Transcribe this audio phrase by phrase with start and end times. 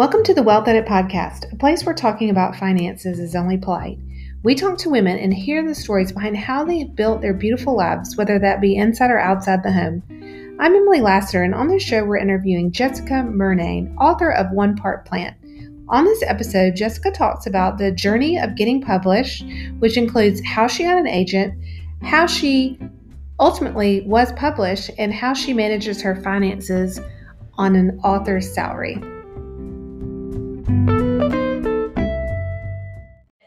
[0.00, 3.98] Welcome to the Wealth Edit Podcast, a place where talking about finances is only polite.
[4.42, 8.16] We talk to women and hear the stories behind how they've built their beautiful lives,
[8.16, 10.02] whether that be inside or outside the home.
[10.58, 15.04] I'm Emily Lasser, and on this show, we're interviewing Jessica Murnane, author of One Part
[15.04, 15.36] Plant.
[15.90, 19.44] On this episode, Jessica talks about the journey of getting published,
[19.80, 21.52] which includes how she got an agent,
[22.00, 22.78] how she
[23.38, 27.02] ultimately was published, and how she manages her finances
[27.58, 28.98] on an author's salary.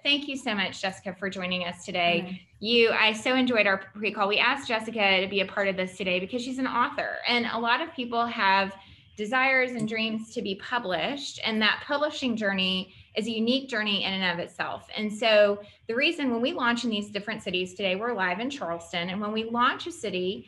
[0.04, 2.26] Thank you so much, Jessica, for joining us today.
[2.26, 2.36] Mm-hmm.
[2.60, 4.28] You, I so enjoyed our pre-call.
[4.28, 7.48] We asked Jessica to be a part of this today because she's an author, and
[7.52, 8.74] a lot of people have
[9.18, 14.14] desires and dreams to be published, and that publishing journey is a unique journey in
[14.14, 14.88] and of itself.
[14.96, 18.50] And so, the reason when we launch in these different cities today, we're live in
[18.50, 20.48] Charleston, and when we launch a city,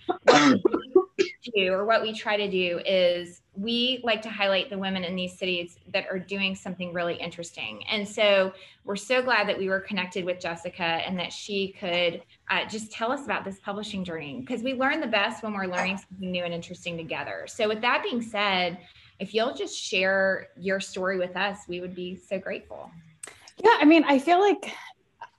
[1.53, 5.15] do or what we try to do is we like to highlight the women in
[5.15, 7.83] these cities that are doing something really interesting.
[7.87, 12.21] And so we're so glad that we were connected with Jessica and that she could
[12.49, 15.67] uh, just tell us about this publishing journey because we learn the best when we're
[15.67, 17.45] learning something new and interesting together.
[17.47, 18.77] So, with that being said,
[19.19, 22.91] if you'll just share your story with us, we would be so grateful.
[23.63, 24.73] Yeah, I mean, I feel like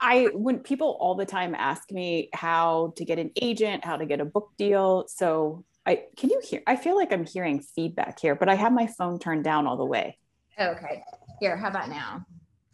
[0.01, 4.07] I when people all the time ask me how to get an agent, how to
[4.07, 5.07] get a book deal.
[5.09, 6.63] So I can you hear?
[6.67, 9.77] I feel like I'm hearing feedback here, but I have my phone turned down all
[9.77, 10.19] the way.
[10.59, 11.05] Okay.
[11.41, 12.27] Here, how about now?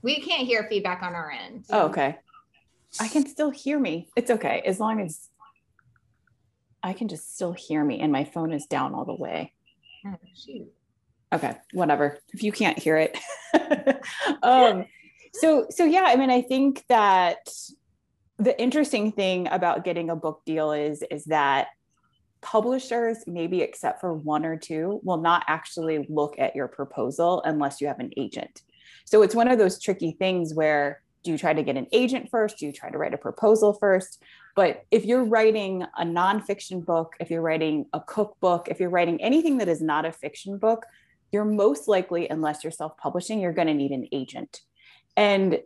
[0.03, 1.67] We can't hear feedback on our end.
[1.71, 2.17] Oh, okay.
[3.01, 4.09] I can still hear me.
[4.17, 5.29] It's okay as long as
[6.83, 9.53] I can just still hear me and my phone is down all the way.
[10.07, 10.69] Oh, shoot.
[11.33, 12.19] Okay, whatever.
[12.33, 13.19] If you can't hear it.
[14.43, 14.87] um
[15.35, 17.49] so so yeah, I mean I think that
[18.39, 21.69] the interesting thing about getting a book deal is is that
[22.43, 27.81] publishers, maybe except for one or two, will not actually look at your proposal unless
[27.81, 28.63] you have an agent.
[29.05, 32.29] So it's one of those tricky things where do you try to get an agent
[32.31, 32.59] first?
[32.59, 34.21] Do you try to write a proposal first?
[34.57, 39.23] But if you're writing a nonfiction book, if you're writing a cookbook, if you're writing
[39.23, 40.85] anything that is not a fiction book,
[41.31, 44.61] you're most likely, unless you're self publishing, you're going to need an agent.
[45.17, 45.61] And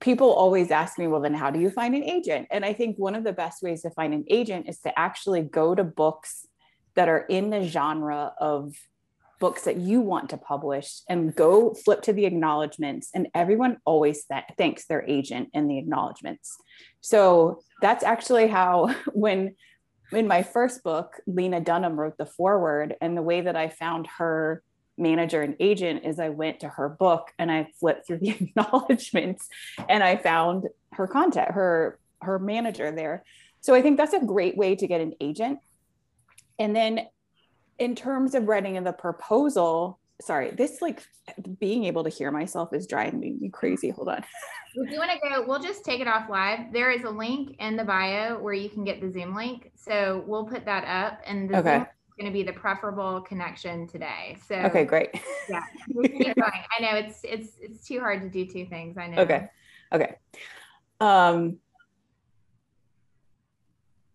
[0.00, 2.48] people always ask me, well, then how do you find an agent?
[2.50, 5.42] And I think one of the best ways to find an agent is to actually
[5.42, 6.46] go to books
[6.94, 8.74] that are in the genre of
[9.38, 13.10] books that you want to publish and go flip to the acknowledgments.
[13.14, 16.56] And everyone always th- thanks their agent in the acknowledgments.
[17.00, 19.54] So that's actually how, when
[20.12, 24.08] in my first book, Lena Dunham wrote the foreword, and the way that I found
[24.18, 24.62] her
[25.00, 29.48] manager and agent is I went to her book and I flipped through the acknowledgments
[29.88, 33.24] and I found her contact, her her manager there.
[33.60, 35.58] So I think that's a great way to get an agent.
[36.58, 37.06] And then
[37.78, 41.02] in terms of writing in the proposal, sorry, this like
[41.58, 43.90] being able to hear myself is driving me crazy.
[43.90, 44.24] Hold on.
[44.74, 46.72] If you want to go, we'll just take it off live.
[46.72, 49.72] There is a link in the bio where you can get the Zoom link.
[49.74, 51.78] So we'll put that up and the okay.
[51.78, 51.86] Zoom
[52.20, 54.36] going to be the preferable connection today.
[54.46, 55.10] So okay, great.
[55.48, 55.62] Yeah,
[55.98, 58.98] I know it's it's it's too hard to do two things.
[58.98, 59.22] I know.
[59.22, 59.48] Okay,
[59.92, 60.16] okay.
[61.00, 61.58] Um,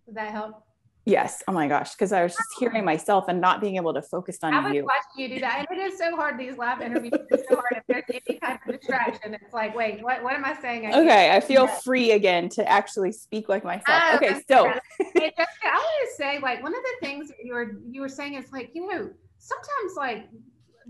[0.06, 0.64] Does that help?
[1.06, 1.44] Yes.
[1.48, 1.92] Oh my gosh.
[1.92, 4.82] Because I was just hearing myself and not being able to focus on I you.
[4.82, 5.66] I watching you do that.
[5.70, 7.14] And it is so hard, these live interviews.
[7.30, 7.84] It's so hard.
[7.88, 10.88] If there's any kind of distraction, it's like, wait, what, what am I saying?
[10.88, 11.36] I okay.
[11.36, 13.86] I feel free again to actually speak like myself.
[13.88, 14.42] Oh, okay.
[14.50, 14.74] So
[15.14, 18.34] Jessica, I want to say, like, one of the things you were, you were saying
[18.34, 20.28] is like, you know, sometimes like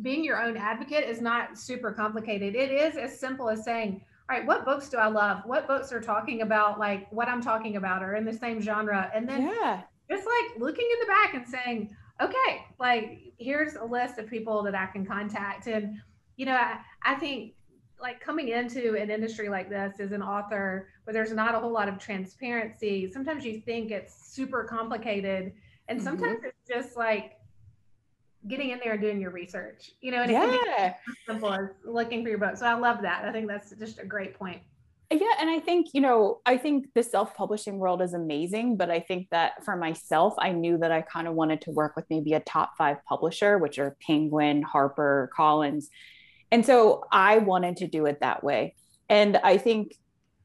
[0.02, 2.56] being your own advocate is not super complicated.
[2.56, 5.42] It is as simple as saying, all right, what books do I love?
[5.46, 9.12] What books are talking about like what I'm talking about or in the same genre?
[9.14, 13.84] And then yeah just like looking in the back and saying, okay, like here's a
[13.84, 15.68] list of people that I can contact.
[15.68, 16.02] And,
[16.38, 17.54] you know, I, I think
[18.00, 21.72] like coming into an industry like this as an author where there's not a whole
[21.72, 25.54] lot of transparency, sometimes you think it's super complicated.
[25.88, 26.08] And mm-hmm.
[26.08, 26.48] sometimes mm-hmm.
[26.48, 27.34] it's just like
[28.48, 30.54] getting in there and doing your research, you know, and yeah.
[30.54, 32.58] it can be simple as looking for your book.
[32.58, 33.26] So I love that.
[33.26, 34.62] I think that's just a great point.
[35.16, 35.28] Yeah.
[35.40, 38.76] And I think, you know, I think the self publishing world is amazing.
[38.76, 41.96] But I think that for myself, I knew that I kind of wanted to work
[41.96, 45.90] with maybe a top five publisher, which are Penguin, Harper, Collins.
[46.52, 48.76] And so I wanted to do it that way.
[49.10, 49.96] And I think,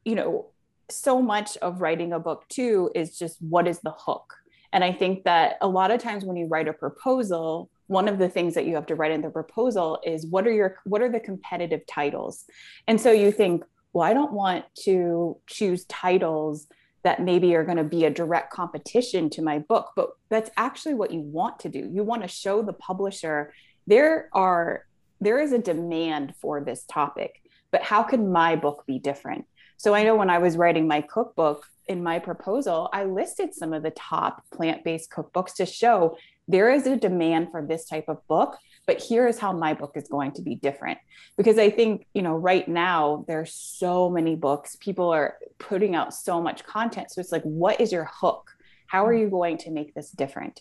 [0.05, 0.47] you know,
[0.89, 4.35] so much of writing a book too is just what is the hook?
[4.73, 8.19] And I think that a lot of times when you write a proposal, one of
[8.19, 11.03] the things that you have to write in the proposal is what are your what
[11.03, 12.45] are the competitive titles?
[12.87, 16.67] And so you think, well, I don't want to choose titles
[17.03, 20.95] that maybe are going to be a direct competition to my book, but that's actually
[20.95, 21.89] what you want to do.
[21.91, 23.53] You want to show the publisher
[23.87, 24.87] there are
[25.23, 29.45] there is a demand for this topic, but how can my book be different?
[29.77, 33.73] So I know when I was writing my cookbook in my proposal, I listed some
[33.73, 36.17] of the top plant based cookbooks to show
[36.49, 38.57] there is a demand for this type of book
[38.91, 40.99] but here is how my book is going to be different.
[41.37, 46.13] Because i think you know right now there's so many books people are putting out
[46.13, 47.07] so much content.
[47.13, 48.51] So it's like what is your hook?
[48.89, 50.61] How are you going to make this different?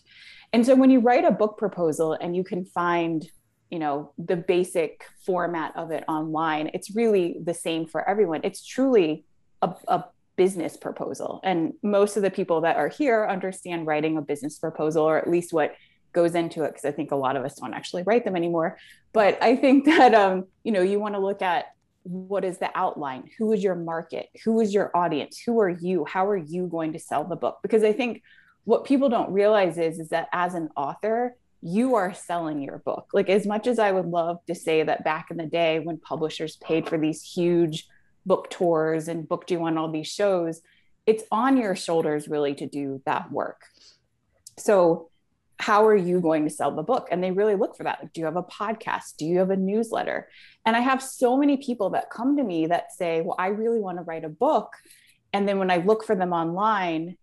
[0.52, 3.28] And so when you write a book proposal and you can find
[3.68, 4.92] you know the basic
[5.26, 8.42] format of it online it's really the same for everyone.
[8.44, 9.24] It's truly
[9.60, 10.04] a, a
[10.36, 11.40] business proposal.
[11.42, 15.28] And most of the people that are here understand writing a business proposal or at
[15.28, 15.74] least what
[16.12, 18.78] goes into it because I think a lot of us don't actually write them anymore.
[19.12, 21.66] But I think that um, you know, you want to look at
[22.02, 23.28] what is the outline?
[23.38, 24.28] Who is your market?
[24.44, 25.40] Who is your audience?
[25.44, 26.04] Who are you?
[26.04, 27.58] How are you going to sell the book?
[27.62, 28.22] Because I think
[28.64, 33.10] what people don't realize is is that as an author, you are selling your book.
[33.12, 35.98] Like as much as I would love to say that back in the day when
[35.98, 37.86] publishers paid for these huge
[38.24, 40.62] book tours and booked you on all these shows,
[41.06, 43.62] it's on your shoulders really to do that work.
[44.58, 45.09] So
[45.60, 47.08] how are you going to sell the book?
[47.10, 47.98] And they really look for that.
[48.00, 49.16] Like, do you have a podcast?
[49.18, 50.28] Do you have a newsletter?
[50.64, 53.80] And I have so many people that come to me that say, well, I really
[53.80, 54.72] want to write a book.
[55.32, 57.16] And then when I look for them online,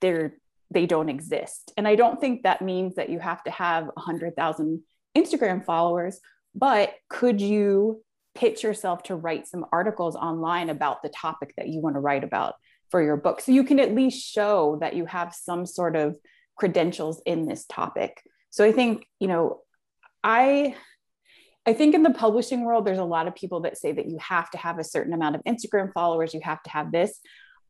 [0.00, 0.34] they're
[0.70, 1.72] they don't exist.
[1.76, 4.82] And I don't think that means that you have to have 100,000
[5.16, 6.20] Instagram followers,
[6.54, 8.02] but could you
[8.36, 12.22] pitch yourself to write some articles online about the topic that you want to write
[12.22, 12.54] about
[12.90, 13.40] for your book?
[13.40, 16.16] So you can at least show that you have some sort of
[16.60, 18.22] credentials in this topic.
[18.50, 19.60] So I think, you know,
[20.22, 20.76] I
[21.66, 24.18] I think in the publishing world there's a lot of people that say that you
[24.18, 27.18] have to have a certain amount of Instagram followers, you have to have this.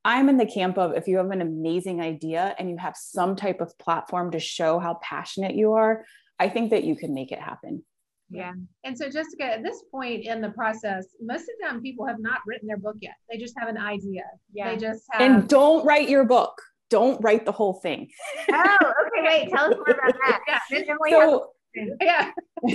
[0.05, 3.37] I'm in the camp of if you have an amazing idea and you have some
[3.37, 6.05] type of platform to show how passionate you are,
[6.39, 7.85] I think that you can make it happen.
[8.31, 8.53] Yeah.
[8.85, 12.21] And so, Jessica, at this point in the process, most of the time people have
[12.21, 13.17] not written their book yet.
[13.31, 14.23] They just have an idea.
[14.53, 14.71] Yeah.
[14.71, 15.21] They just have.
[15.21, 16.55] And don't write your book
[16.91, 18.11] don't write the whole thing.
[18.53, 18.77] oh,
[19.07, 19.25] okay.
[19.25, 20.41] Wait, tell us more about that.
[20.49, 20.95] yeah.
[21.09, 21.53] So,
[22.01, 22.31] yeah.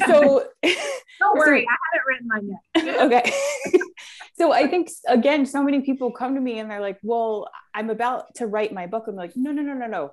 [0.07, 3.01] So don't worry, so, I haven't written mine yet.
[3.01, 3.33] okay.
[4.37, 7.89] so I think again, so many people come to me and they're like, "Well, I'm
[7.89, 10.11] about to write my book." I'm like, "No, no, no, no, no."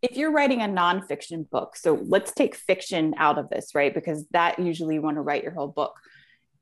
[0.00, 3.94] If you're writing a nonfiction book, so let's take fiction out of this, right?
[3.94, 5.94] Because that usually you want to write your whole book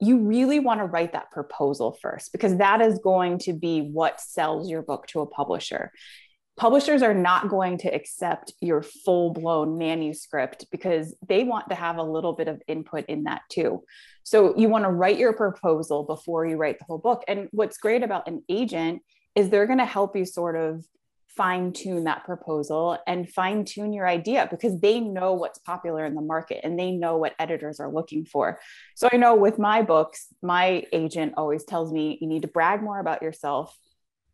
[0.02, 4.18] you really want to write that proposal first because that is going to be what
[4.18, 5.92] sells your book to a publisher
[6.60, 11.96] publishers are not going to accept your full blown manuscript because they want to have
[11.96, 13.82] a little bit of input in that too.
[14.24, 17.24] So you want to write your proposal before you write the whole book.
[17.26, 19.00] And what's great about an agent
[19.34, 20.84] is they're going to help you sort of
[21.28, 26.14] fine tune that proposal and fine tune your idea because they know what's popular in
[26.14, 28.60] the market and they know what editors are looking for.
[28.96, 32.82] So I know with my books, my agent always tells me you need to brag
[32.82, 33.74] more about yourself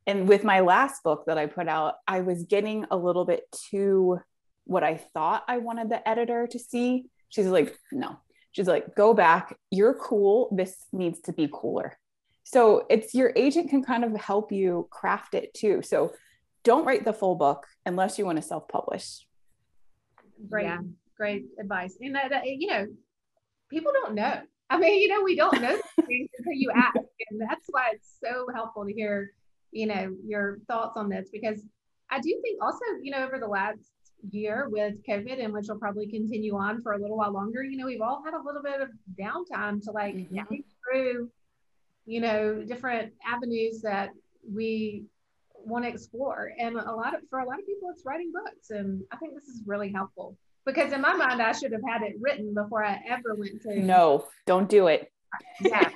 [0.07, 3.45] and with my last book that I put out, I was getting a little bit
[3.71, 4.21] too
[4.65, 7.07] what I thought I wanted the editor to see.
[7.29, 8.19] She's like, no.
[8.53, 9.57] She's like, go back.
[9.71, 10.49] You're cool.
[10.51, 11.99] This needs to be cooler.
[12.45, 15.83] So it's your agent can kind of help you craft it too.
[15.83, 16.15] So
[16.65, 19.27] don't write the full book unless you want to self-publish.
[20.49, 20.81] Great, yeah.
[21.17, 21.97] great advice.
[22.01, 22.87] And that, you know,
[23.69, 24.41] people don't know.
[24.71, 26.97] I mean, you know, we don't know things until you ask,
[27.31, 29.33] and that's why it's so helpful to hear
[29.73, 31.63] you know, your thoughts on this because
[32.11, 33.91] I do think also, you know, over the last
[34.31, 37.77] year with COVID and which will probably continue on for a little while longer, you
[37.77, 38.89] know, we've all had a little bit of
[39.21, 40.45] downtime to like mm-hmm.
[40.49, 41.31] think through,
[42.07, 44.11] you know, different avenues that
[44.49, 45.05] we
[45.65, 46.53] want to explore.
[46.59, 48.71] And a lot of for a lot of people it's writing books.
[48.71, 50.37] And I think this is really helpful.
[50.65, 53.81] Because in my mind I should have had it written before I ever went to
[53.81, 55.13] No, don't do it.
[55.61, 55.91] Yeah.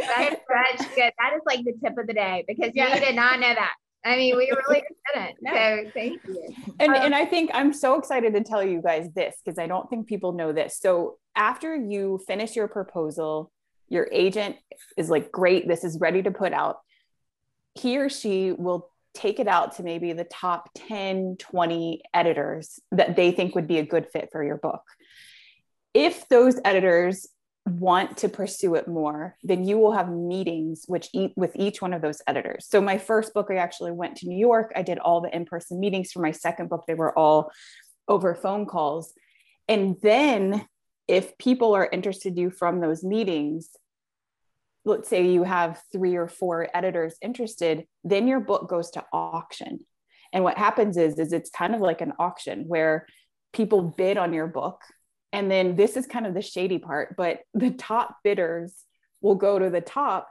[0.00, 0.38] That is
[0.78, 1.12] such good.
[1.18, 2.94] That is like the tip of the day because yeah.
[2.94, 3.74] we did not know that.
[4.04, 4.82] I mean, we really
[5.14, 5.36] didn't.
[5.42, 5.52] No.
[5.52, 6.54] So thank you.
[6.78, 9.66] And, um, and I think I'm so excited to tell you guys this because I
[9.66, 10.78] don't think people know this.
[10.78, 13.50] So after you finish your proposal,
[13.88, 14.56] your agent
[14.96, 16.78] is like, great, this is ready to put out.
[17.74, 23.16] He or she will take it out to maybe the top 10, 20 editors that
[23.16, 24.82] they think would be a good fit for your book.
[25.92, 27.26] If those editors
[27.78, 31.92] want to pursue it more, then you will have meetings which eat with each one
[31.92, 32.66] of those editors.
[32.68, 34.72] So my first book, I actually went to New York.
[34.76, 36.84] I did all the in-person meetings for my second book.
[36.86, 37.50] They were all
[38.08, 39.12] over phone calls.
[39.68, 40.66] And then
[41.06, 43.70] if people are interested in you from those meetings,
[44.84, 49.80] let's say you have three or four editors interested, then your book goes to auction.
[50.32, 53.06] And what happens is, is it's kind of like an auction where
[53.52, 54.80] people bid on your book
[55.32, 58.74] And then this is kind of the shady part, but the top bidders
[59.20, 60.28] will go to the top,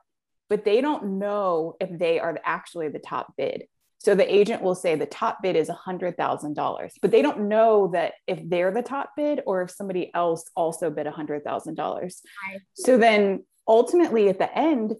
[0.50, 3.68] but they don't know if they are actually the top bid.
[4.00, 8.14] So the agent will say the top bid is $100,000, but they don't know that
[8.28, 12.14] if they're the top bid or if somebody else also bid $100,000.
[12.76, 14.96] So then ultimately at the end,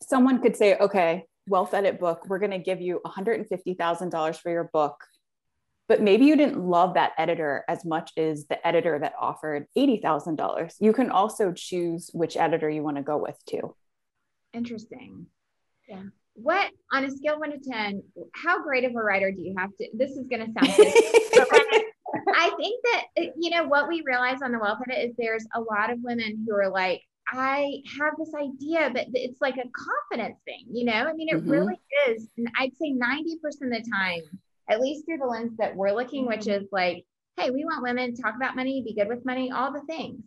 [0.00, 4.70] someone could say, okay, Wealth Edit book, we're going to give you $150,000 for your
[4.72, 4.96] book.
[5.88, 10.74] But maybe you didn't love that editor as much as the editor that offered $80,000.
[10.80, 13.74] You can also choose which editor you want to go with too.
[14.52, 15.26] Interesting.
[15.88, 16.02] Yeah.
[16.34, 18.02] What on a scale of one to 10,
[18.34, 19.88] how great of a writer do you have to?
[19.94, 20.92] This is going to sound good.
[22.34, 25.60] I think that, you know, what we realize on the Wealth Edit is there's a
[25.60, 29.68] lot of women who are like, I have this idea, but it's like a
[30.10, 30.92] confidence thing, you know?
[30.92, 31.50] I mean, it mm-hmm.
[31.50, 32.28] really is.
[32.38, 34.22] And I'd say 90% of the time,
[34.68, 36.64] at least through the lens that we're looking, which mm-hmm.
[36.64, 37.04] is like,
[37.36, 40.22] hey, we want women to talk about money, be good with money, all the things.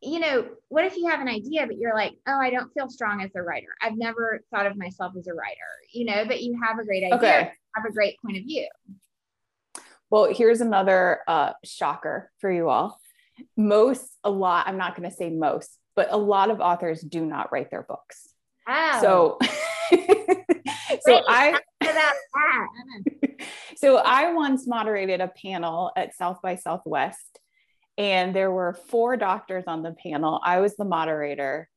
[0.00, 2.88] You know, what if you have an idea, but you're like, oh, I don't feel
[2.88, 3.68] strong as a writer.
[3.80, 5.56] I've never thought of myself as a writer,
[5.92, 7.52] you know, but you have a great idea, okay.
[7.76, 8.66] have a great point of view.
[10.10, 13.00] Well, here's another uh, shocker for you all.
[13.56, 17.24] Most, a lot, I'm not going to say most, but a lot of authors do
[17.24, 18.28] not write their books.
[18.68, 18.98] Oh.
[19.00, 19.38] So,
[19.96, 21.60] so Wait, I
[23.76, 27.38] so I once moderated a panel at South by Southwest,
[27.98, 30.40] and there were four doctors on the panel.
[30.44, 31.68] I was the moderator.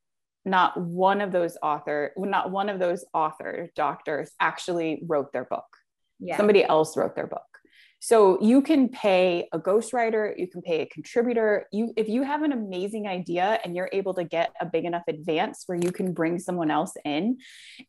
[0.48, 5.66] Not one of those author, not one of those author doctors actually wrote their book.
[6.20, 6.38] Yeah.
[6.38, 7.42] Somebody else wrote their book.
[8.00, 11.66] So you can pay a ghostwriter, you can pay a contributor.
[11.72, 15.02] You if you have an amazing idea and you're able to get a big enough
[15.08, 17.38] advance where you can bring someone else in.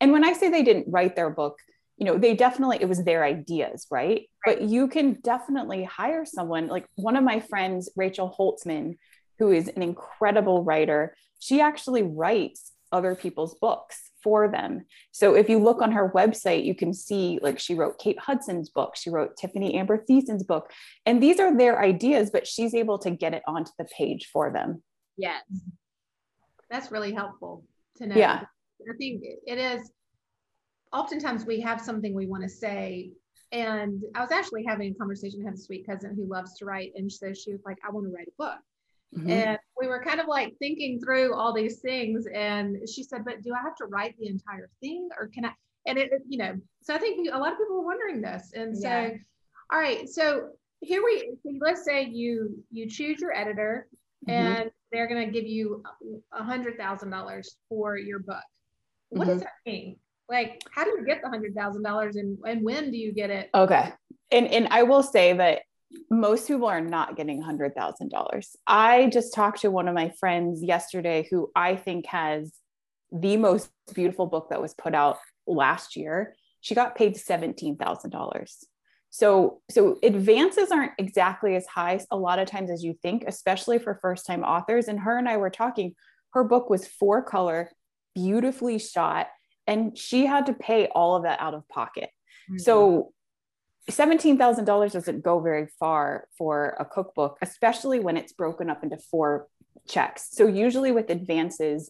[0.01, 1.59] And when I say they didn't write their book,
[1.97, 4.27] you know, they definitely it was their ideas, right?
[4.45, 4.59] right.
[4.59, 8.95] But you can definitely hire someone like one of my friends, Rachel Holtzman,
[9.39, 11.15] who is an incredible writer.
[11.39, 14.85] She actually writes other people's books for them.
[15.11, 18.69] So if you look on her website, you can see like she wrote Kate Hudson's
[18.69, 20.71] book, she wrote Tiffani Amber Thiessen's book,
[21.05, 24.51] and these are their ideas, but she's able to get it onto the page for
[24.51, 24.83] them.
[25.17, 25.43] Yes,
[26.69, 27.63] that's really helpful
[27.97, 28.15] to know.
[28.15, 28.43] Yeah,
[28.81, 29.89] I think it is.
[30.93, 33.11] Oftentimes we have something we want to say.
[33.51, 36.91] And I was actually having a conversation with a sweet cousin who loves to write.
[36.95, 38.59] And so she was like, I want to write a book.
[39.15, 39.29] Mm-hmm.
[39.29, 42.25] And we were kind of like thinking through all these things.
[42.33, 45.51] And she said, But do I have to write the entire thing or can I?
[45.85, 48.51] And it, you know, so I think a lot of people are wondering this.
[48.53, 49.11] And so, yeah.
[49.71, 50.09] all right.
[50.09, 50.49] So
[50.81, 53.87] here we, let's say you, you choose your editor
[54.27, 54.31] mm-hmm.
[54.31, 55.83] and they're going to give you
[56.33, 58.43] a hundred thousand dollars for your book.
[59.09, 59.31] What mm-hmm.
[59.31, 59.97] does that mean?
[60.29, 63.29] Like, how do you get the hundred thousand dollars and, and when do you get
[63.29, 63.49] it?
[63.53, 63.91] Okay.
[64.31, 65.61] And, and I will say that
[66.09, 68.55] most people are not getting $100,000.
[68.65, 72.53] I just talked to one of my friends yesterday who I think has
[73.11, 76.35] the most beautiful book that was put out last year.
[76.59, 78.63] She got paid $17,000.
[79.09, 83.79] So so advances aren't exactly as high a lot of times as you think, especially
[83.79, 85.95] for first-time authors and her and I were talking
[86.33, 87.71] her book was four color,
[88.13, 89.27] beautifully shot
[89.67, 92.09] and she had to pay all of that out of pocket.
[92.49, 92.59] Mm-hmm.
[92.59, 93.13] So
[93.89, 99.47] $17,000 doesn't go very far for a cookbook, especially when it's broken up into four
[99.87, 100.27] checks.
[100.31, 101.89] So, usually with advances,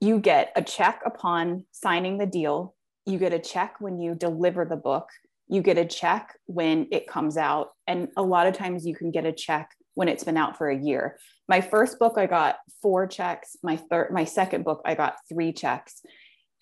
[0.00, 2.74] you get a check upon signing the deal,
[3.06, 5.08] you get a check when you deliver the book,
[5.46, 9.12] you get a check when it comes out, and a lot of times you can
[9.12, 11.16] get a check when it's been out for a year.
[11.48, 15.52] My first book I got four checks, my third my second book I got three
[15.52, 16.02] checks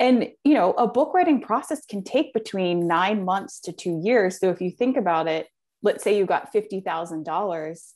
[0.03, 4.39] and you know a book writing process can take between nine months to two years.
[4.39, 5.47] So if you think about it
[5.83, 7.93] let's say you got $50000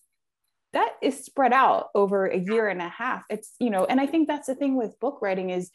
[0.73, 3.23] that is spread out over a year and a half.
[3.31, 5.71] It's you know and i think that's the thing with book writing is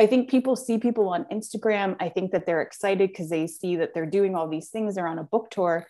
[0.00, 1.96] i think people see people on instagram.
[1.98, 4.94] I think that they're excited because they see that they're doing all these things.
[4.94, 5.86] They're on a book tour.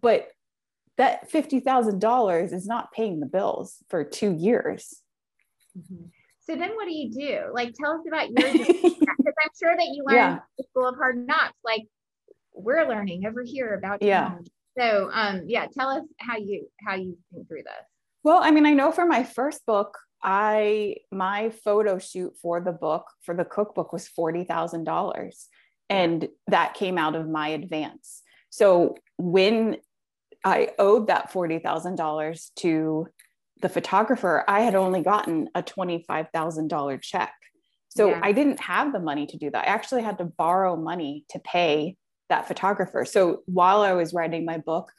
[0.00, 0.28] But
[0.96, 5.00] that $50000 is not paying the bills for two years.
[5.76, 6.06] Mm-hmm.
[6.52, 7.38] So then what do you do?
[7.54, 10.38] Like tell us about your because I'm sure that you learned yeah.
[10.58, 11.56] the school of hard knocks.
[11.64, 11.86] Like
[12.52, 14.34] we're learning over here about yeah.
[14.78, 17.86] So um yeah, tell us how you how you think through this.
[18.22, 22.72] Well, I mean, I know for my first book, I my photo shoot for the
[22.72, 25.48] book for the cookbook was forty thousand dollars,
[25.88, 28.20] and that came out of my advance.
[28.50, 29.78] So when
[30.44, 33.08] I owed that forty thousand dollars to
[33.62, 37.32] the photographer, I had only gotten a $25,000 check.
[37.88, 38.20] So yeah.
[38.22, 39.68] I didn't have the money to do that.
[39.68, 41.96] I actually had to borrow money to pay
[42.28, 43.04] that photographer.
[43.04, 44.90] So while I was writing my book,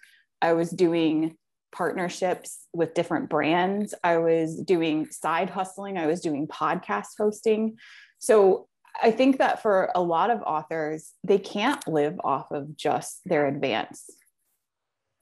[0.41, 1.35] I was doing
[1.73, 3.93] partnerships with different brands.
[4.03, 5.97] I was doing side hustling.
[5.97, 7.77] I was doing podcast hosting.
[8.19, 8.67] So
[9.01, 13.47] I think that for a lot of authors, they can't live off of just their
[13.47, 14.09] advance.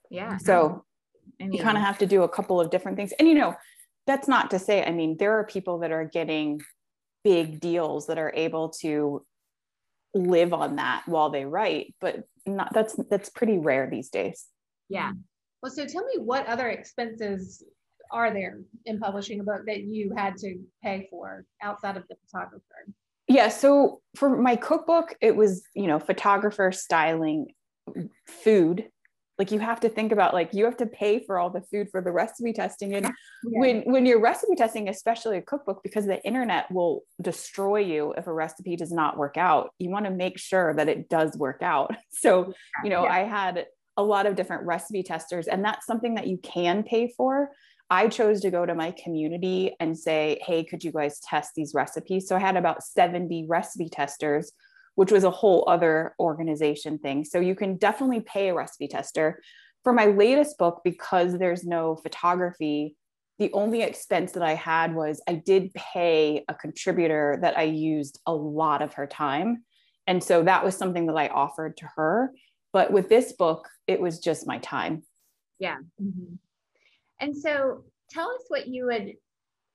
[0.10, 0.38] Yeah.
[0.38, 0.84] So
[1.42, 3.14] I mean, you kind of have to do a couple of different things.
[3.20, 3.56] And, you know,
[4.08, 6.62] that's not to say, I mean, there are people that are getting
[7.24, 9.26] big deals that are able to
[10.14, 14.48] live on that while they write, but not that's that's pretty rare these days.
[14.90, 15.10] Yeah.
[15.10, 15.20] Mm-hmm.
[15.62, 17.64] Well, so tell me what other expenses
[18.12, 22.16] are there in publishing a book that you had to pay for outside of the
[22.26, 22.64] photographer?
[23.28, 27.48] Yeah, so for my cookbook, it was, you know, photographer, styling,
[28.28, 28.90] food,
[29.42, 31.90] like you have to think about like you have to pay for all the food
[31.90, 33.06] for the recipe testing and
[33.44, 33.60] yeah.
[33.60, 38.28] when when you're recipe testing especially a cookbook because the internet will destroy you if
[38.28, 41.64] a recipe does not work out you want to make sure that it does work
[41.64, 43.12] out so you know yeah.
[43.12, 43.66] i had
[43.98, 47.50] a lot of different recipe testers and that's something that you can pay for
[47.90, 51.74] I chose to go to my community and say, hey, could you guys test these
[51.74, 52.26] recipes?
[52.26, 54.54] So I had about 70 recipe testers
[54.96, 57.24] which was a whole other organization thing.
[57.26, 59.42] So you can definitely pay a recipe tester.
[59.84, 62.96] For my latest book, because there's no photography,
[63.40, 68.20] the only expense that I had was I did pay a contributor that I used
[68.28, 69.64] a lot of her time.
[70.06, 72.32] And so that was something that I offered to her.
[72.74, 75.04] But with this book, it was just my time.
[75.58, 75.78] Yeah.
[76.02, 76.36] Mm-hmm.
[77.20, 79.14] And so tell us what you would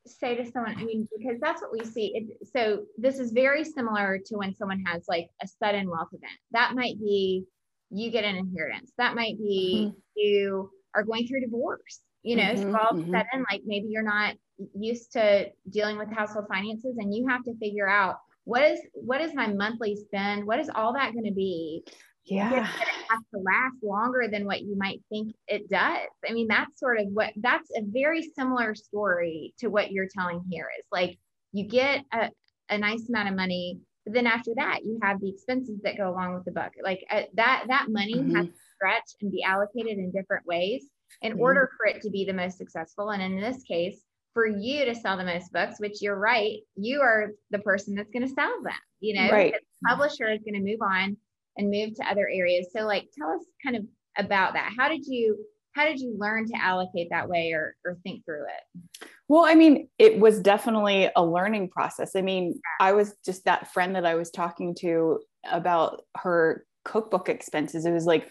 [0.09, 2.13] say to someone i mean because that's what we see.
[2.15, 6.33] It, so this is very similar to when someone has like a sudden wealth event.
[6.53, 7.45] That might be
[7.91, 8.93] you get an inheritance.
[8.99, 9.99] That might be mm-hmm.
[10.17, 13.13] you are going through divorce you know mm-hmm, so all of a mm-hmm.
[13.13, 14.35] sudden like maybe you're not
[14.75, 19.21] used to dealing with household finances and you have to figure out what is what
[19.21, 20.47] is my monthly spend?
[20.47, 21.85] What is all that going to be
[22.26, 26.47] yeah it has to last longer than what you might think it does i mean
[26.49, 30.85] that's sort of what that's a very similar story to what you're telling here is
[30.90, 31.19] like
[31.52, 32.30] you get a,
[32.71, 36.10] a nice amount of money but then after that you have the expenses that go
[36.10, 38.34] along with the book like uh, that that money mm-hmm.
[38.34, 40.86] has to stretch and be allocated in different ways
[41.23, 41.41] in mm-hmm.
[41.41, 44.02] order for it to be the most successful and in this case
[44.34, 48.10] for you to sell the most books which you're right you are the person that's
[48.10, 49.54] going to sell them you know right.
[49.54, 51.17] the publisher is going to move on
[51.56, 52.69] and move to other areas.
[52.75, 53.84] So like tell us kind of
[54.19, 54.73] about that.
[54.76, 55.36] How did you
[55.75, 59.08] how did you learn to allocate that way or or think through it?
[59.28, 62.12] Well, I mean, it was definitely a learning process.
[62.14, 67.28] I mean, I was just that friend that I was talking to about her cookbook
[67.28, 67.84] expenses.
[67.84, 68.28] It was like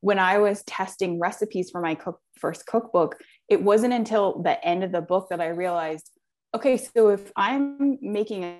[0.00, 3.16] when I was testing recipes for my cook, first cookbook,
[3.48, 6.10] it wasn't until the end of the book that I realized,
[6.54, 8.58] okay, so if I'm making a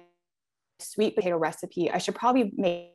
[0.79, 2.93] sweet potato recipe, I should probably make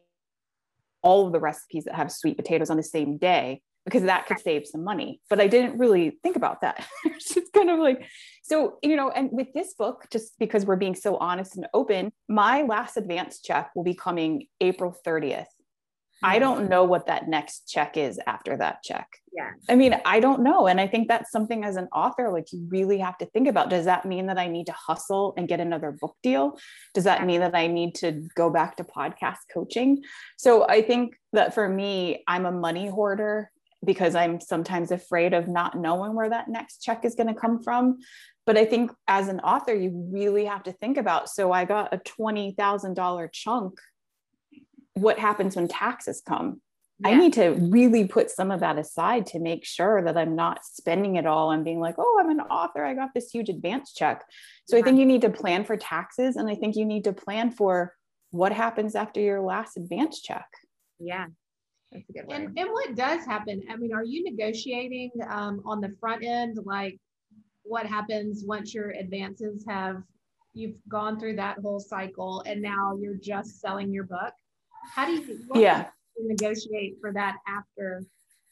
[1.07, 4.39] all of the recipes that have sweet potatoes on the same day because that could
[4.39, 5.21] save some money.
[5.29, 6.85] But I didn't really think about that.
[7.05, 8.05] it's kind of like,
[8.43, 12.11] so, you know, and with this book, just because we're being so honest and open,
[12.27, 15.45] my last advance check will be coming April 30th.
[16.23, 16.39] I mm-hmm.
[16.41, 19.07] don't know what that next check is after that check.
[19.33, 19.51] Yeah.
[19.69, 20.67] I mean, I don't know.
[20.67, 23.69] And I think that's something as an author, like you really have to think about.
[23.69, 26.57] Does that mean that I need to hustle and get another book deal?
[26.95, 30.03] Does that mean that I need to go back to podcast coaching?
[30.37, 33.51] So I think that for me, I'm a money hoarder
[33.85, 37.61] because I'm sometimes afraid of not knowing where that next check is going to come
[37.61, 37.99] from.
[38.47, 41.29] But I think as an author, you really have to think about.
[41.29, 43.79] So I got a $20,000 chunk
[44.97, 46.61] what happens when taxes come
[46.99, 47.09] yeah.
[47.09, 50.65] I need to really put some of that aside to make sure that I'm not
[50.65, 52.83] spending it all and being like, oh, I'm an author.
[52.83, 54.23] I got this huge advance check.
[54.65, 54.81] So yeah.
[54.81, 57.51] I think you need to plan for taxes and I think you need to plan
[57.51, 57.93] for
[58.31, 60.47] what happens after your last advance check.
[60.99, 61.27] Yeah.
[61.91, 62.35] That's a good one.
[62.35, 63.61] And, and what does happen?
[63.69, 66.57] I mean, are you negotiating um, on the front end?
[66.65, 66.99] Like
[67.61, 69.97] what happens once your advances have,
[70.55, 74.33] you've gone through that whole cycle and now you're just selling your book?
[74.93, 75.87] How do you, yeah
[76.19, 78.03] negotiate for that after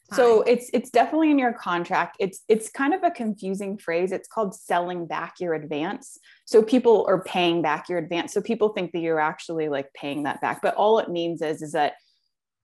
[0.08, 0.16] Time.
[0.16, 2.16] So it's it's definitely in your contract.
[2.20, 4.12] It's it's kind of a confusing phrase.
[4.12, 6.20] It's called selling back your advance.
[6.44, 8.32] So people are paying back your advance.
[8.32, 10.62] So people think that you're actually like paying that back.
[10.62, 11.94] But all it means is is that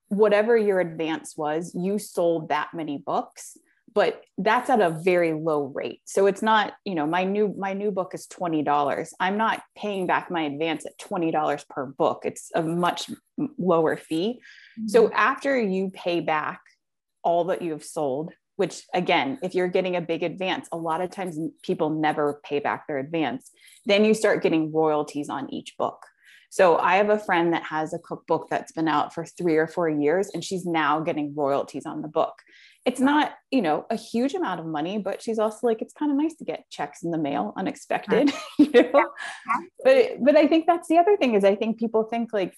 [0.06, 3.56] whatever your advance was, you sold that many books
[3.94, 7.72] but that's at a very low rate so it's not you know my new my
[7.72, 12.50] new book is $20 i'm not paying back my advance at $20 per book it's
[12.54, 13.11] a much
[13.59, 14.40] lower fee
[14.78, 14.88] mm-hmm.
[14.88, 16.61] so after you pay back
[17.22, 21.00] all that you have sold which again if you're getting a big advance a lot
[21.00, 23.50] of times people never pay back their advance
[23.87, 26.07] then you start getting royalties on each book
[26.52, 29.66] so I have a friend that has a cookbook that's been out for three or
[29.66, 32.35] four years, and she's now getting royalties on the book.
[32.85, 36.11] it's not, you know, a huge amount of money, but she's also like, it's kind
[36.11, 39.09] of nice to get checks in the mail unexpected, you know?
[39.83, 42.55] But, but I think that's the other thing is I think people think like,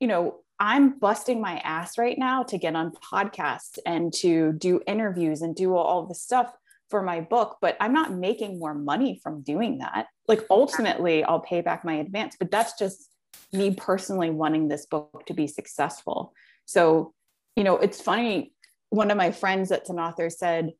[0.00, 4.80] you know, I'm busting my ass right now to get on podcasts and to do
[4.86, 6.52] interviews and do all this stuff
[6.90, 10.06] for my book, but I'm not making more money from doing that.
[10.26, 13.08] Like ultimately, I'll pay back my advance, but that's just
[13.52, 16.34] me personally wanting this book to be successful.
[16.66, 17.14] So,
[17.56, 18.52] you know, it's funny.
[18.90, 20.72] One of my friends that's an author said,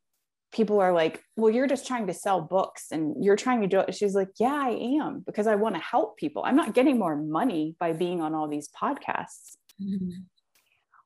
[0.51, 3.79] people are like, well, you're just trying to sell books and you're trying to do
[3.79, 3.95] it.
[3.95, 6.43] She's like, yeah, I am because I want to help people.
[6.45, 9.57] I'm not getting more money by being on all these podcasts.
[9.81, 10.09] Mm-hmm.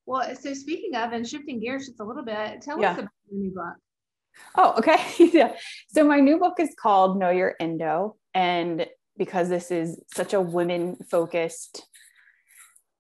[0.07, 2.91] Well, so speaking of and shifting gears just a little bit, tell yeah.
[2.91, 3.75] us about your new book.
[4.55, 4.99] Oh, okay.
[5.33, 5.55] yeah.
[5.87, 8.15] So my new book is called Know Your Endo.
[8.33, 8.85] And
[9.17, 11.87] because this is such a women focused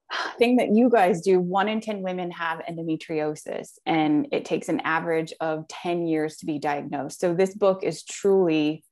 [0.37, 4.81] thing that you guys do, one in 10 women have endometriosis, and it takes an
[4.81, 7.19] average of 10 years to be diagnosed.
[7.19, 8.83] So this book is truly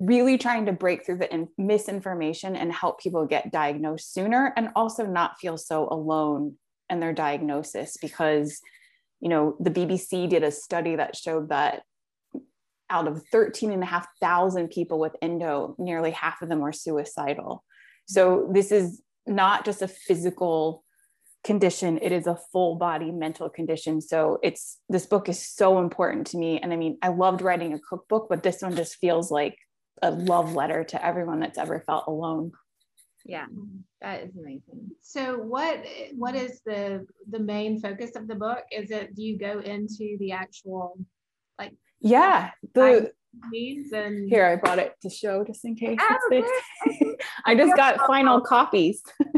[0.00, 4.68] really trying to break through the in- misinformation and help people get diagnosed sooner and
[4.76, 6.54] also not feel so alone
[6.88, 8.60] in their diagnosis because
[9.20, 11.82] you know, the BBC did a study that showed that
[12.90, 16.72] out of 13 and a half thousand people with endo, nearly half of them were
[16.72, 17.64] suicidal.
[18.06, 20.84] So this is not just a physical
[21.44, 24.00] condition, it is a full body mental condition.
[24.00, 26.58] So it's this book is so important to me.
[26.60, 29.56] And I mean, I loved writing a cookbook, but this one just feels like
[30.02, 32.52] a love letter to everyone that's ever felt alone
[33.28, 33.46] yeah
[34.00, 38.90] that is amazing so what what is the the main focus of the book is
[38.90, 40.98] it do you go into the actual
[41.58, 43.12] like yeah the
[43.50, 45.98] needs and here i brought it to show just in case.
[47.44, 49.02] I just got final copies.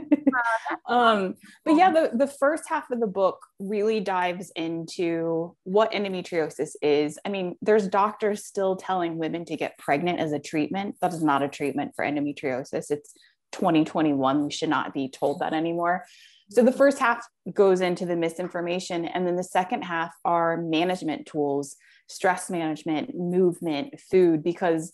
[0.87, 6.71] Um but yeah the the first half of the book really dives into what endometriosis
[6.83, 7.19] is.
[7.25, 10.97] I mean there's doctors still telling women to get pregnant as a treatment.
[11.01, 12.91] That is not a treatment for endometriosis.
[12.91, 13.13] It's
[13.53, 16.05] 2021 we should not be told that anymore.
[16.51, 21.27] So the first half goes into the misinformation and then the second half are management
[21.27, 21.77] tools
[22.11, 24.93] stress management movement food because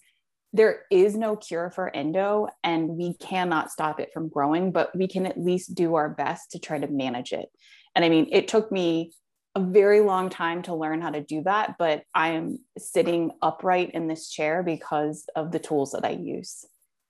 [0.52, 5.08] there is no cure for endo and we cannot stop it from growing but we
[5.08, 7.48] can at least do our best to try to manage it
[7.94, 9.12] and i mean it took me
[9.54, 13.90] a very long time to learn how to do that but i am sitting upright
[13.92, 16.66] in this chair because of the tools that i use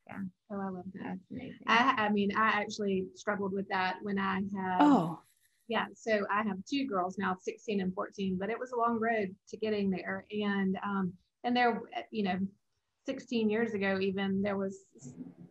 [0.07, 0.19] yeah.
[0.53, 1.19] Oh, I love that.
[1.67, 4.79] I, I mean, I actually struggled with that when I had.
[4.79, 5.19] Oh.
[5.69, 5.87] Yeah.
[5.95, 9.35] So I have two girls now, 16 and 14, but it was a long road
[9.49, 10.25] to getting there.
[10.31, 11.13] And, um,
[11.45, 12.39] and there, you know,
[13.07, 14.85] 16 years ago, even there was,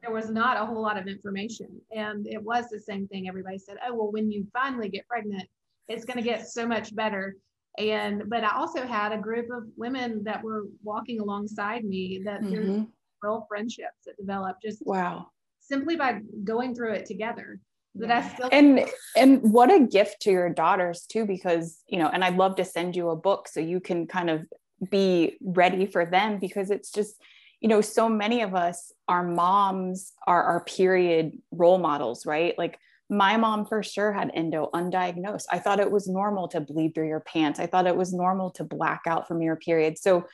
[0.02, 1.68] there was not a whole lot of information.
[1.92, 3.28] And it was the same thing.
[3.28, 5.48] Everybody said, oh, well, when you finally get pregnant,
[5.88, 7.36] it's going to get so much better
[7.78, 12.42] and but i also had a group of women that were walking alongside me that
[12.42, 12.84] mm-hmm
[13.26, 15.28] real friendships that developed just wow
[15.60, 17.60] simply by going through it together
[17.96, 22.08] that I still and and what a gift to your daughters too because you know
[22.08, 24.46] and I'd love to send you a book so you can kind of
[24.92, 27.16] be ready for them because it's just
[27.62, 32.58] you know so many of us our moms are our period role models right?
[32.58, 32.78] Like
[33.10, 35.46] my mom for sure had endo undiagnosed.
[35.52, 37.60] I thought it was normal to bleed through your pants.
[37.60, 40.00] I thought it was normal to black out from your period.
[40.00, 40.26] So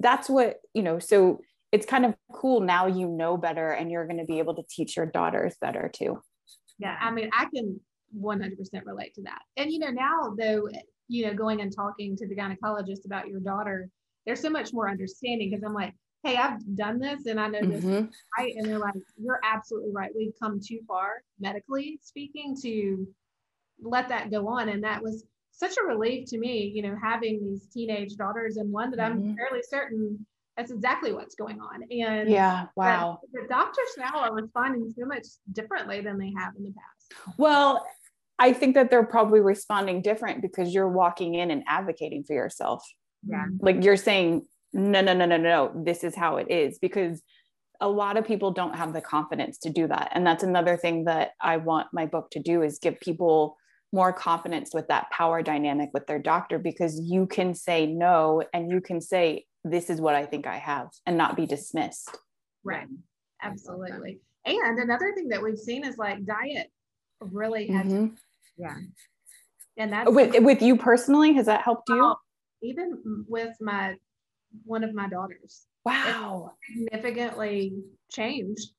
[0.00, 1.40] that's what you know so
[1.72, 4.64] it's kind of cool now you know better and you're going to be able to
[4.68, 6.20] teach your daughters better too
[6.80, 7.78] yeah i mean i can
[8.18, 10.68] 100% relate to that and you know now though
[11.06, 13.88] you know going and talking to the gynecologist about your daughter
[14.26, 17.60] there's so much more understanding because i'm like hey i've done this and i know
[17.60, 18.06] this mm-hmm.
[18.38, 23.06] right and they're like you're absolutely right we've come too far medically speaking to
[23.82, 27.40] let that go on and that was such a relief to me you know having
[27.44, 29.30] these teenage daughters and one that mm-hmm.
[29.30, 31.82] i'm fairly certain that's exactly what's going on.
[31.90, 33.20] And yeah, wow.
[33.32, 37.38] The doctors now are responding so much differently than they have in the past.
[37.38, 37.86] Well,
[38.38, 42.84] I think that they're probably responding different because you're walking in and advocating for yourself.
[43.26, 43.44] Yeah.
[43.60, 47.22] Like you're saying, no, no, no, no, no, this is how it is because
[47.80, 50.10] a lot of people don't have the confidence to do that.
[50.12, 53.56] And that's another thing that I want my book to do is give people
[53.92, 58.70] more confidence with that power dynamic with their doctor because you can say no and
[58.70, 62.16] you can say this is what I think I have and not be dismissed.
[62.64, 62.86] Right.
[63.42, 64.20] Absolutely.
[64.44, 66.70] And another thing that we've seen is like diet
[67.20, 68.14] really has, mm-hmm.
[68.56, 68.74] yeah.
[69.76, 72.14] And that's with, with you personally, has that helped you?
[72.62, 73.94] even with my,
[74.64, 75.62] one of my daughters.
[75.86, 76.52] Wow.
[76.70, 77.72] Significantly
[78.10, 78.72] changed.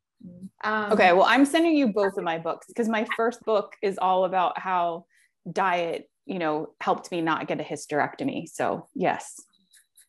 [0.63, 1.13] Um, okay.
[1.13, 4.59] Well, I'm sending you both of my books because my first book is all about
[4.59, 5.05] how
[5.51, 8.47] diet you know, helped me not get a hysterectomy.
[8.47, 9.39] So, yes.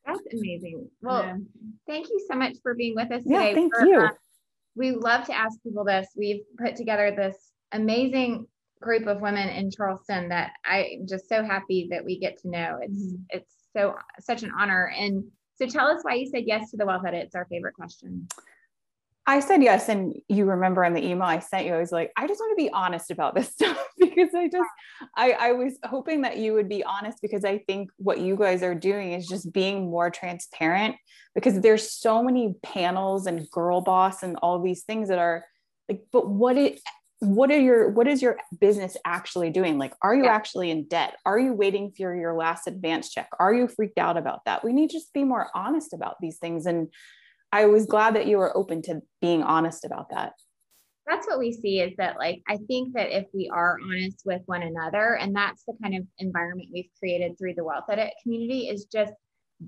[0.07, 0.88] That's amazing.
[1.01, 1.37] Well, yeah.
[1.87, 3.49] thank you so much for being with us today.
[3.49, 4.01] Yeah, thank for, you.
[4.01, 4.11] Uh,
[4.75, 6.09] we love to ask people this.
[6.17, 7.37] We've put together this
[7.73, 8.47] amazing
[8.81, 12.79] group of women in Charleston that I'm just so happy that we get to know.
[12.81, 13.23] It's mm-hmm.
[13.31, 14.93] it's so such an honor.
[14.97, 17.25] And so tell us why you said yes to the wealth edit.
[17.27, 18.29] It's our favorite question.
[19.26, 19.88] I said yes.
[19.88, 22.58] And you remember in the email I sent you, I was like, I just want
[22.58, 24.68] to be honest about this stuff because I just,
[25.16, 28.62] I, I was hoping that you would be honest because I think what you guys
[28.62, 30.96] are doing is just being more transparent
[31.35, 35.44] because there's so many panels and girl boss and all these things that are
[35.88, 36.80] like, but what it,
[37.20, 40.35] what are your what is your business actually doing like are you yeah.
[40.35, 44.16] actually in debt are you waiting for your last advance check are you freaked out
[44.16, 46.88] about that we need to just be more honest about these things and
[47.53, 50.33] I was glad that you were open to being honest about that.
[51.07, 54.41] That's what we see is that, like, I think that if we are honest with
[54.47, 58.69] one another, and that's the kind of environment we've created through the Wealth Edit community,
[58.69, 59.12] is just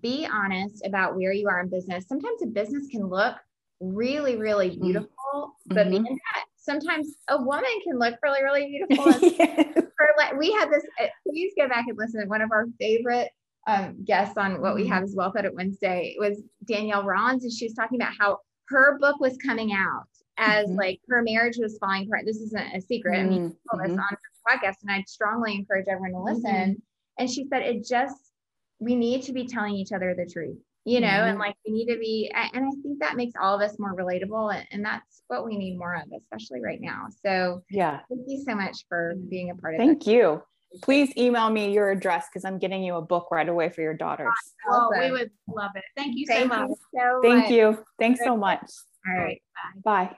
[0.01, 2.07] be honest about where you are in business.
[2.09, 3.37] Sometimes a business can look
[3.81, 4.83] really, really mm-hmm.
[4.83, 5.75] beautiful, mm-hmm.
[5.75, 6.15] but mm-hmm.
[6.57, 9.13] sometimes a woman can look really, really beautiful.
[9.39, 9.83] yes.
[10.17, 13.31] like, we had this, uh, please go back and listen to one of our favorite
[13.67, 14.93] um, guest on what we mm-hmm.
[14.93, 18.99] have as Wealth Edit Wednesday was Danielle Rons, and she was talking about how her
[18.99, 20.79] book was coming out as mm-hmm.
[20.79, 22.23] like her marriage was falling apart.
[22.27, 23.15] This isn't a secret.
[23.15, 23.27] Mm-hmm.
[23.27, 23.91] I mean, told mm-hmm.
[23.93, 26.51] this on her podcast, and I'd strongly encourage everyone to listen.
[26.51, 26.73] Mm-hmm.
[27.19, 28.17] And she said, it just
[28.81, 31.41] we need to be telling each other the truth, you know, and mm-hmm.
[31.41, 34.55] like we need to be, and I think that makes all of us more relatable,
[34.55, 37.07] and, and that's what we need more of, especially right now.
[37.25, 39.79] So, yeah, thank you so much for being a part of.
[39.79, 40.43] Thank you
[40.83, 43.95] please email me your address because I'm getting you a book right away for your
[43.95, 44.35] daughters.
[44.71, 45.85] Oh, we would love it.
[45.97, 46.69] Thank you Thank so much.
[46.69, 47.51] You so Thank much.
[47.51, 47.79] you.
[47.99, 48.71] Thanks so much.
[49.09, 49.43] All right.
[49.85, 50.07] Bye.
[50.07, 50.17] Bye.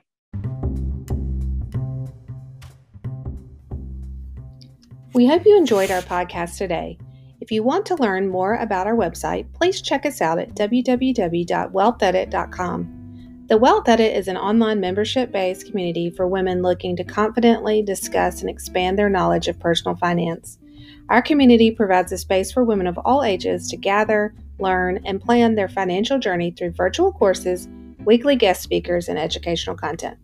[5.12, 6.98] We hope you enjoyed our podcast today.
[7.40, 12.95] If you want to learn more about our website, please check us out at www.wealthedit.com.
[13.48, 18.40] The Wealth Edit is an online membership based community for women looking to confidently discuss
[18.40, 20.58] and expand their knowledge of personal finance.
[21.08, 25.54] Our community provides a space for women of all ages to gather, learn, and plan
[25.54, 27.68] their financial journey through virtual courses,
[28.04, 30.18] weekly guest speakers, and educational content.